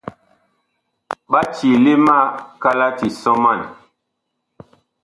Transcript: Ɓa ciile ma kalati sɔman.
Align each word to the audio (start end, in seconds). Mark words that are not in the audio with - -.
Ɓa 1.31 1.41
ciile 1.53 1.93
ma 2.05 2.17
kalati 2.61 3.07
sɔman. 3.21 3.61